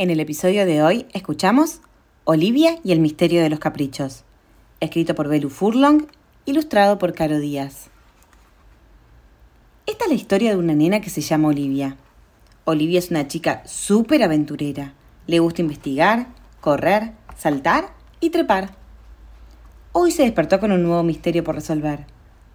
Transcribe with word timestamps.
En 0.00 0.10
el 0.10 0.20
episodio 0.20 0.64
de 0.64 0.80
hoy 0.80 1.06
escuchamos 1.12 1.80
Olivia 2.22 2.78
y 2.84 2.92
el 2.92 3.00
misterio 3.00 3.42
de 3.42 3.50
los 3.50 3.58
caprichos, 3.58 4.22
escrito 4.78 5.16
por 5.16 5.26
Belu 5.26 5.50
Furlong, 5.50 6.06
ilustrado 6.46 7.00
por 7.00 7.14
Caro 7.14 7.40
Díaz. 7.40 7.90
Esta 9.86 10.04
es 10.04 10.10
la 10.10 10.16
historia 10.16 10.50
de 10.50 10.56
una 10.56 10.76
nena 10.76 11.00
que 11.00 11.10
se 11.10 11.20
llama 11.20 11.48
Olivia. 11.48 11.96
Olivia 12.64 13.00
es 13.00 13.10
una 13.10 13.26
chica 13.26 13.64
súper 13.66 14.22
aventurera. 14.22 14.94
Le 15.26 15.40
gusta 15.40 15.62
investigar, 15.62 16.28
correr, 16.60 17.14
saltar 17.36 17.92
y 18.20 18.30
trepar. 18.30 18.76
Hoy 19.90 20.12
se 20.12 20.22
despertó 20.22 20.60
con 20.60 20.70
un 20.70 20.84
nuevo 20.84 21.02
misterio 21.02 21.42
por 21.42 21.56
resolver. 21.56 22.06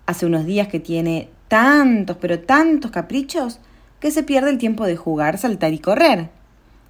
Hace 0.05 0.25
unos 0.25 0.46
días 0.46 0.70
que 0.70 0.80
tiene 0.80 1.28
tantos, 1.50 2.16
pero 2.21 2.39
tantos 2.39 2.91
caprichos 2.91 3.60
que 4.00 4.12
se 4.12 4.23
pierde 4.23 4.50
el 4.50 4.57
tiempo 4.57 4.86
de 4.86 4.96
jugar, 4.96 5.38
saltar 5.38 5.73
y 5.73 5.80
correr 5.80 6.30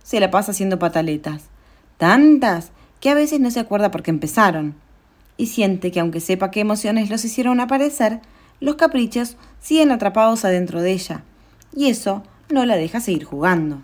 se 0.03 0.19
la 0.19 0.29
pasa 0.29 0.51
haciendo 0.51 0.77
pataletas. 0.77 1.45
Tantas 1.97 2.71
que 2.99 3.09
a 3.09 3.15
veces 3.15 3.39
no 3.39 3.49
se 3.51 3.59
acuerda 3.59 3.91
por 3.91 4.03
qué 4.03 4.11
empezaron. 4.11 4.75
Y 5.35 5.47
siente 5.47 5.91
que 5.91 5.99
aunque 5.99 6.19
sepa 6.19 6.51
qué 6.51 6.59
emociones 6.59 7.09
los 7.09 7.25
hicieron 7.25 7.59
aparecer, 7.59 8.21
los 8.59 8.75
caprichos 8.75 9.35
siguen 9.59 9.91
atrapados 9.91 10.45
adentro 10.45 10.81
de 10.81 10.91
ella. 10.91 11.23
Y 11.75 11.87
eso 11.87 12.23
no 12.49 12.65
la 12.65 12.75
deja 12.75 12.99
seguir 12.99 13.23
jugando. 13.23 13.81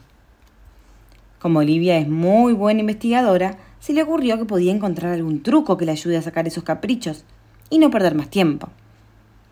Como 1.39 1.59
Olivia 1.59 1.97
es 1.97 2.07
muy 2.07 2.53
buena 2.53 2.81
investigadora, 2.81 3.57
se 3.79 3.93
le 3.93 4.03
ocurrió 4.03 4.37
que 4.37 4.45
podía 4.45 4.73
encontrar 4.73 5.13
algún 5.13 5.41
truco 5.41 5.77
que 5.77 5.85
le 5.85 5.93
ayude 5.93 6.17
a 6.17 6.21
sacar 6.21 6.47
esos 6.47 6.63
caprichos 6.63 7.23
y 7.69 7.79
no 7.79 7.89
perder 7.89 8.13
más 8.13 8.29
tiempo. 8.29 8.69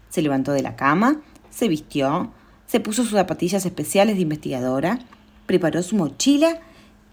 Se 0.09 0.21
levantó 0.21 0.51
de 0.51 0.61
la 0.61 0.75
cama, 0.75 1.21
se 1.49 1.67
vistió, 1.67 2.31
se 2.65 2.79
puso 2.79 3.03
sus 3.03 3.13
zapatillas 3.13 3.65
especiales 3.65 4.15
de 4.15 4.21
investigadora 4.21 4.99
preparó 5.47 5.81
su 5.81 5.95
mochila 5.95 6.59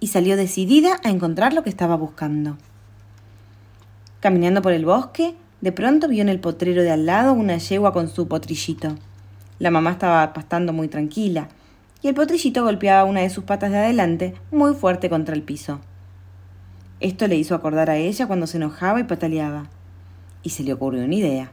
y 0.00 0.08
salió 0.08 0.36
decidida 0.36 1.00
a 1.02 1.08
encontrar 1.08 1.54
lo 1.54 1.62
que 1.62 1.70
estaba 1.70 1.96
buscando. 1.96 2.58
Caminando 4.20 4.60
por 4.60 4.72
el 4.72 4.84
bosque, 4.84 5.34
de 5.62 5.72
pronto 5.72 6.08
vio 6.08 6.20
en 6.20 6.28
el 6.28 6.40
potrero 6.40 6.82
de 6.82 6.90
al 6.90 7.06
lado 7.06 7.32
una 7.32 7.56
yegua 7.56 7.94
con 7.94 8.08
su 8.08 8.28
potrillito. 8.28 8.96
La 9.58 9.70
mamá 9.70 9.92
estaba 9.92 10.34
pastando 10.34 10.74
muy 10.74 10.88
tranquila, 10.88 11.48
y 12.02 12.08
el 12.08 12.14
potrillito 12.14 12.64
golpeaba 12.64 13.08
una 13.08 13.20
de 13.20 13.30
sus 13.30 13.44
patas 13.44 13.70
de 13.70 13.78
adelante 13.78 14.34
muy 14.50 14.74
fuerte 14.74 15.08
contra 15.08 15.34
el 15.34 15.42
piso. 15.42 15.80
Esto 17.00 17.26
le 17.26 17.36
hizo 17.36 17.54
acordar 17.54 17.88
a 17.88 17.96
ella 17.96 18.26
cuando 18.26 18.46
se 18.46 18.58
enojaba 18.58 19.00
y 19.00 19.04
pataleaba. 19.04 19.68
Y 20.42 20.50
se 20.50 20.64
le 20.64 20.74
ocurrió 20.74 21.04
una 21.04 21.14
idea. 21.14 21.52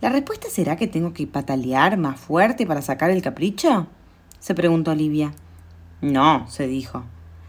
¿La 0.00 0.08
respuesta 0.08 0.48
será 0.48 0.76
que 0.76 0.86
tengo 0.86 1.12
que 1.12 1.26
patalear 1.26 1.98
más 1.98 2.18
fuerte 2.18 2.66
para 2.66 2.80
sacar 2.80 3.10
el 3.10 3.20
capricho? 3.20 3.86
se 4.38 4.54
preguntó 4.54 4.92
Olivia. 4.92 5.34
No, 6.00 6.46
se 6.48 6.66
dijo. 6.66 7.04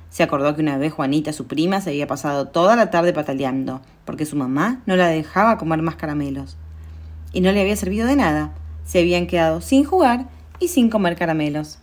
Se 0.10 0.24
acordó 0.24 0.56
que 0.56 0.62
una 0.62 0.78
vez 0.78 0.92
Juanita, 0.92 1.32
su 1.32 1.48
prima, 1.48 1.80
se 1.80 1.92
había 1.92 2.06
pasado 2.06 2.50
toda 2.50 2.76
la 2.76 2.90
tarde 2.90 3.14
pataleando, 3.14 3.82
porque 4.04 4.26
su 4.26 4.36
mamá 4.36 4.82
no 4.86 4.98
la 4.98 5.08
dejaba 5.08 5.58
comer 5.58 5.82
más 5.82 5.96
caramelos. 5.96 6.58
Y 7.32 7.40
no 7.40 7.52
le 7.54 7.62
había 7.62 7.78
servido 7.78 8.08
de 8.08 8.18
nada. 8.18 8.52
Se 8.84 9.00
habían 9.00 9.26
quedado 9.26 9.62
sin 9.62 9.86
jugar 9.86 10.28
y 10.60 10.68
sin 10.68 10.90
comer 10.90 11.16
caramelos. 11.16 11.80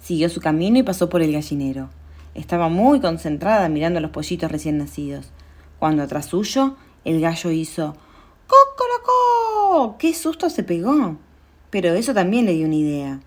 Siguió 0.00 0.30
su 0.30 0.40
camino 0.40 0.78
y 0.78 0.82
pasó 0.82 1.10
por 1.10 1.20
el 1.20 1.32
gallinero. 1.32 1.90
Estaba 2.34 2.70
muy 2.70 3.00
concentrada 3.00 3.68
mirando 3.68 4.00
los 4.00 4.10
pollitos 4.10 4.50
recién 4.50 4.78
nacidos, 4.78 5.30
cuando 5.78 6.02
atrás 6.02 6.26
suyo 6.26 6.76
el 7.04 7.20
gallo 7.20 7.50
hizo 7.50 7.94
¡Cocorocó! 8.46 9.98
¡Qué 9.98 10.14
susto 10.14 10.48
se 10.48 10.62
pegó! 10.62 11.18
Pero 11.68 11.92
eso 11.92 12.14
también 12.14 12.46
le 12.46 12.54
dio 12.54 12.66
una 12.66 12.76
idea. 12.76 13.20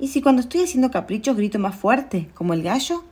¿Y 0.00 0.08
si 0.08 0.22
cuando 0.22 0.40
estoy 0.40 0.62
haciendo 0.62 0.90
caprichos 0.90 1.36
grito 1.36 1.58
más 1.58 1.74
fuerte, 1.74 2.30
como 2.32 2.54
el 2.54 2.62
gallo? 2.62 3.04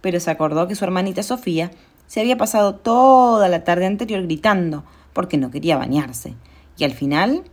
Pero 0.00 0.18
se 0.18 0.32
acordó 0.32 0.66
que 0.66 0.74
su 0.74 0.84
hermanita 0.84 1.22
Sofía 1.22 1.70
se 2.08 2.20
había 2.20 2.36
pasado 2.36 2.74
toda 2.74 3.48
la 3.48 3.62
tarde 3.62 3.86
anterior 3.86 4.22
gritando, 4.24 4.82
porque 5.12 5.36
no 5.36 5.52
quería 5.52 5.76
bañarse. 5.76 6.34
Y 6.76 6.82
al 6.82 6.92
final, 6.92 7.44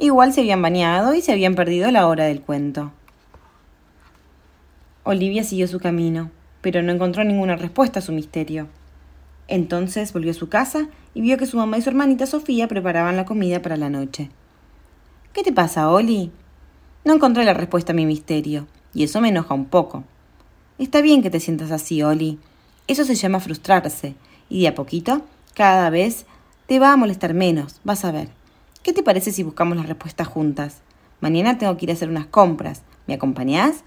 igual 0.00 0.32
se 0.32 0.40
habían 0.40 0.60
bañado 0.62 1.14
y 1.14 1.22
se 1.22 1.30
habían 1.30 1.54
perdido 1.54 1.92
la 1.92 2.08
hora 2.08 2.24
del 2.24 2.40
cuento. 2.40 2.90
Olivia 5.04 5.44
siguió 5.44 5.68
su 5.68 5.78
camino, 5.78 6.32
pero 6.60 6.82
no 6.82 6.90
encontró 6.90 7.22
ninguna 7.22 7.54
respuesta 7.54 8.00
a 8.00 8.02
su 8.02 8.10
misterio. 8.10 8.66
Entonces 9.46 10.12
volvió 10.12 10.32
a 10.32 10.34
su 10.34 10.48
casa 10.48 10.88
y 11.14 11.20
vio 11.20 11.38
que 11.38 11.46
su 11.46 11.56
mamá 11.56 11.78
y 11.78 11.82
su 11.82 11.90
hermanita 11.90 12.26
Sofía 12.26 12.66
preparaban 12.66 13.16
la 13.16 13.24
comida 13.24 13.62
para 13.62 13.76
la 13.76 13.90
noche. 13.90 14.28
¿Qué 15.32 15.44
te 15.44 15.52
pasa, 15.52 15.88
Oli? 15.88 16.32
No 17.04 17.14
encontré 17.14 17.44
la 17.44 17.54
respuesta 17.54 17.92
a 17.92 17.96
mi 17.96 18.06
misterio, 18.06 18.66
y 18.92 19.04
eso 19.04 19.20
me 19.20 19.28
enoja 19.28 19.54
un 19.54 19.66
poco. 19.66 20.04
Está 20.78 21.00
bien 21.00 21.22
que 21.22 21.30
te 21.30 21.40
sientas 21.40 21.70
así, 21.70 22.02
Oli. 22.02 22.38
Eso 22.86 23.04
se 23.04 23.14
llama 23.14 23.40
frustrarse, 23.40 24.14
y 24.48 24.62
de 24.62 24.68
a 24.68 24.74
poquito, 24.74 25.22
cada 25.54 25.90
vez, 25.90 26.26
te 26.66 26.78
va 26.78 26.92
a 26.92 26.96
molestar 26.96 27.34
menos, 27.34 27.80
vas 27.84 28.04
a 28.04 28.12
ver. 28.12 28.28
¿Qué 28.82 28.92
te 28.92 29.02
parece 29.02 29.32
si 29.32 29.42
buscamos 29.42 29.76
la 29.76 29.82
respuesta 29.82 30.24
juntas? 30.24 30.82
Mañana 31.20 31.58
tengo 31.58 31.76
que 31.76 31.86
ir 31.86 31.90
a 31.90 31.94
hacer 31.94 32.08
unas 32.08 32.26
compras. 32.26 32.82
¿Me 33.06 33.14
acompañás? 33.14 33.82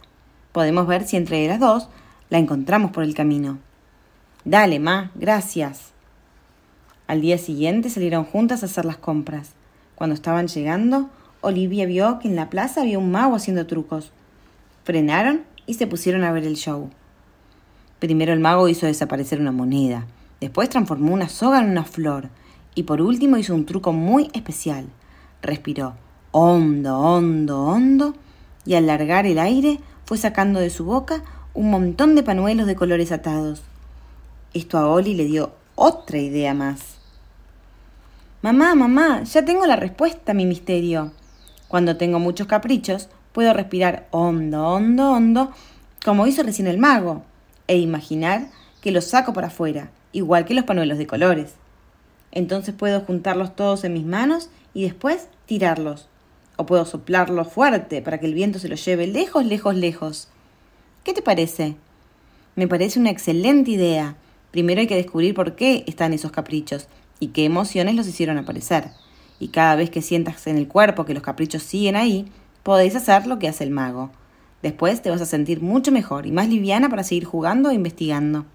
Podemos 0.51 0.85
ver 0.85 1.07
si 1.07 1.15
entre 1.15 1.47
las 1.47 1.59
dos 1.59 1.87
la 2.29 2.39
encontramos 2.39 2.91
por 2.91 3.03
el 3.03 3.13
camino. 3.13 3.59
Dale, 4.43 4.79
Ma, 4.79 5.11
gracias. 5.15 5.91
Al 7.07 7.21
día 7.21 7.37
siguiente 7.37 7.89
salieron 7.89 8.25
juntas 8.25 8.63
a 8.63 8.65
hacer 8.65 8.85
las 8.85 8.97
compras. 8.97 9.51
Cuando 9.95 10.13
estaban 10.13 10.47
llegando, 10.47 11.09
Olivia 11.41 11.87
vio 11.87 12.19
que 12.19 12.27
en 12.27 12.35
la 12.35 12.49
plaza 12.49 12.81
había 12.81 12.99
un 12.99 13.11
mago 13.11 13.35
haciendo 13.35 13.65
trucos. 13.65 14.11
Frenaron 14.83 15.41
y 15.65 15.73
se 15.73 15.87
pusieron 15.87 16.23
a 16.23 16.31
ver 16.31 16.45
el 16.45 16.55
show. 16.55 16.89
Primero 17.99 18.33
el 18.33 18.39
mago 18.39 18.67
hizo 18.67 18.85
desaparecer 18.85 19.39
una 19.39 19.51
moneda, 19.51 20.05
después 20.39 20.69
transformó 20.69 21.13
una 21.13 21.29
soga 21.29 21.59
en 21.59 21.69
una 21.69 21.83
flor 21.83 22.29
y 22.75 22.83
por 22.83 23.01
último 23.01 23.37
hizo 23.37 23.55
un 23.55 23.65
truco 23.65 23.91
muy 23.91 24.29
especial. 24.33 24.85
Respiró 25.41 25.95
hondo, 26.31 26.99
hondo, 26.99 27.63
hondo 27.63 28.15
y 28.65 28.75
al 28.75 28.87
largar 28.87 29.25
el 29.25 29.39
aire 29.39 29.79
fue 30.05 30.17
sacando 30.17 30.59
de 30.59 30.69
su 30.69 30.85
boca 30.85 31.23
un 31.53 31.69
montón 31.69 32.15
de 32.15 32.23
panuelos 32.23 32.67
de 32.67 32.75
colores 32.75 33.11
atados. 33.11 33.63
Esto 34.53 34.77
a 34.77 34.87
Oli 34.87 35.15
le 35.15 35.25
dio 35.25 35.53
otra 35.75 36.17
idea 36.17 36.53
más. 36.53 36.97
Mamá, 38.41 38.75
mamá, 38.75 39.23
ya 39.23 39.45
tengo 39.45 39.65
la 39.65 39.75
respuesta 39.75 40.31
a 40.31 40.35
mi 40.35 40.45
misterio. 40.45 41.11
Cuando 41.71 41.95
tengo 41.95 42.19
muchos 42.19 42.47
caprichos, 42.47 43.07
puedo 43.31 43.53
respirar 43.53 44.05
hondo, 44.11 44.67
hondo, 44.67 45.13
hondo, 45.13 45.51
como 46.03 46.27
hizo 46.27 46.43
recién 46.43 46.67
el 46.67 46.77
mago, 46.77 47.23
e 47.65 47.77
imaginar 47.77 48.49
que 48.81 48.91
los 48.91 49.05
saco 49.05 49.31
para 49.31 49.47
afuera, 49.47 49.89
igual 50.11 50.43
que 50.43 50.53
los 50.53 50.65
panuelos 50.65 50.97
de 50.97 51.07
colores. 51.07 51.53
Entonces 52.33 52.75
puedo 52.75 52.99
juntarlos 52.99 53.55
todos 53.55 53.85
en 53.85 53.93
mis 53.93 54.03
manos 54.03 54.49
y 54.73 54.83
después 54.83 55.29
tirarlos. 55.45 56.09
O 56.57 56.65
puedo 56.65 56.85
soplarlos 56.85 57.47
fuerte 57.47 58.01
para 58.01 58.19
que 58.19 58.25
el 58.25 58.33
viento 58.33 58.59
se 58.59 58.67
los 58.67 58.83
lleve 58.83 59.07
lejos, 59.07 59.45
lejos, 59.45 59.73
lejos. 59.73 60.27
¿Qué 61.05 61.13
te 61.13 61.21
parece? 61.21 61.77
Me 62.57 62.67
parece 62.67 62.99
una 62.99 63.11
excelente 63.11 63.71
idea. 63.71 64.17
Primero 64.51 64.81
hay 64.81 64.87
que 64.87 64.97
descubrir 64.97 65.33
por 65.33 65.55
qué 65.55 65.85
están 65.87 66.11
esos 66.11 66.33
caprichos 66.33 66.89
y 67.21 67.27
qué 67.27 67.45
emociones 67.45 67.95
los 67.95 68.07
hicieron 68.07 68.37
aparecer 68.37 68.91
y 69.41 69.47
cada 69.47 69.75
vez 69.75 69.89
que 69.89 70.03
sientas 70.03 70.45
en 70.45 70.55
el 70.55 70.67
cuerpo 70.67 71.03
que 71.03 71.15
los 71.15 71.23
caprichos 71.23 71.63
siguen 71.63 71.95
ahí, 71.95 72.31
podéis 72.61 72.95
hacer 72.95 73.25
lo 73.25 73.39
que 73.39 73.47
hace 73.47 73.63
el 73.63 73.71
mago. 73.71 74.11
Después 74.61 75.01
te 75.01 75.09
vas 75.09 75.19
a 75.19 75.25
sentir 75.25 75.63
mucho 75.63 75.91
mejor 75.91 76.27
y 76.27 76.31
más 76.31 76.47
liviana 76.47 76.89
para 76.89 77.03
seguir 77.03 77.25
jugando 77.25 77.71
e 77.71 77.73
investigando. 77.73 78.45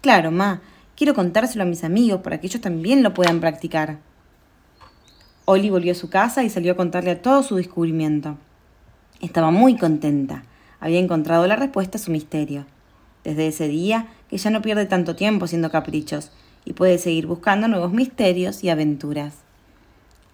Claro, 0.00 0.32
ma, 0.32 0.62
quiero 0.96 1.14
contárselo 1.14 1.62
a 1.62 1.66
mis 1.66 1.84
amigos 1.84 2.22
para 2.22 2.40
que 2.40 2.48
ellos 2.48 2.60
también 2.60 3.04
lo 3.04 3.14
puedan 3.14 3.38
practicar. 3.38 3.98
Oli 5.44 5.70
volvió 5.70 5.92
a 5.92 5.94
su 5.94 6.10
casa 6.10 6.42
y 6.42 6.50
salió 6.50 6.72
a 6.72 6.76
contarle 6.76 7.12
a 7.12 7.22
todo 7.22 7.44
su 7.44 7.54
descubrimiento. 7.54 8.36
Estaba 9.20 9.52
muy 9.52 9.76
contenta. 9.76 10.42
Había 10.80 10.98
encontrado 10.98 11.46
la 11.46 11.54
respuesta 11.54 11.98
a 11.98 12.00
su 12.00 12.10
misterio. 12.10 12.66
Desde 13.22 13.46
ese 13.46 13.68
día 13.68 14.08
que 14.28 14.38
ya 14.38 14.50
no 14.50 14.60
pierde 14.60 14.86
tanto 14.86 15.14
tiempo 15.14 15.44
haciendo 15.44 15.70
caprichos 15.70 16.32
y 16.64 16.72
puede 16.72 16.98
seguir 16.98 17.28
buscando 17.28 17.68
nuevos 17.68 17.92
misterios 17.92 18.64
y 18.64 18.70
aventuras. 18.70 19.45